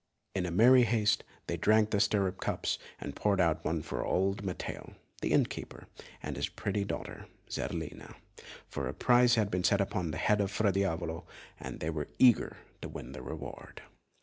[0.33, 2.79] In merry haste, they drank the stirrup cups
[3.13, 5.85] poured out for them by old Matteo, the inn keeper,
[6.23, 8.15] and his pretty daughter, Zerlina;
[8.67, 11.27] for a price had been set upon the head of Fra Diavolo,
[11.59, 13.83] and they were eager to win the reward.